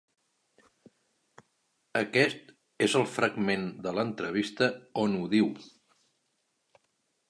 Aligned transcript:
Aquest 2.01 2.49
és 2.87 2.97
el 3.03 3.07
fragment 3.19 3.69
de 3.87 3.97
l’entrevista 4.01 4.75
on 5.07 5.19
ho 5.21 5.25
diu. 5.39 5.57